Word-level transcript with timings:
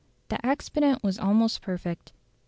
The 0.29 0.39
expedient 0.43 1.03
was 1.03 1.19
almost 1.19 1.61
perfect. 1.61 2.11